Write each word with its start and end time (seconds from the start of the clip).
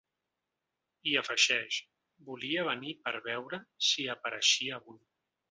I 1.11 1.11
afegeix: 1.21 1.77
Volia 2.31 2.65
venir 2.71 2.95
per 3.05 3.15
veure 3.29 3.61
si 3.91 4.09
apareixia 4.17 4.81
avui. 4.81 5.01